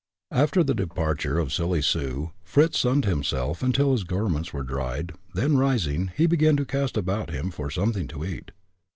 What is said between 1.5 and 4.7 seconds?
Silly Sue, Fritz sunned himself until his garments were